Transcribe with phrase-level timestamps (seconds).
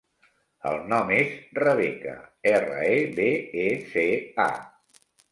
[0.67, 2.13] El nom és Rebeca:
[2.51, 3.27] erra, e, be,
[3.65, 4.07] e, ce,
[4.47, 5.27] a.